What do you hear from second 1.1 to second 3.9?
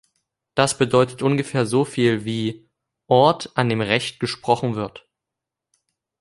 ungefähr so viel wie „Ort an dem